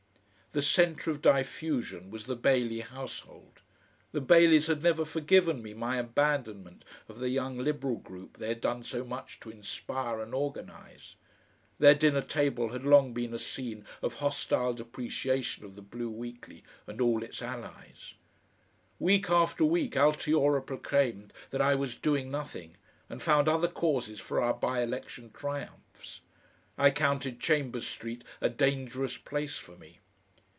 [0.53, 3.61] The centre of diffusion was the Bailey household.
[4.11, 8.59] The Baileys had never forgiven me my abandonment of the young Liberal group they had
[8.59, 11.15] done so much to inspire and organise;
[11.79, 16.65] their dinner table had long been a scene of hostile depreciation of the BLUE WEEKLY
[16.85, 18.15] and all its allies;
[18.99, 22.75] week after week Altiora proclaimed that I was "doing nothing,"
[23.07, 26.19] and found other causes for our bye election triumphs;
[26.77, 29.99] I counted Chambers Street a dangerous place for me.